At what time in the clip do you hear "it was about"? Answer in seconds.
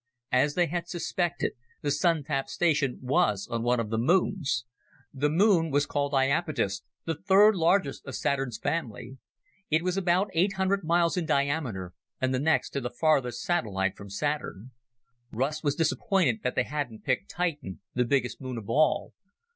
9.69-10.31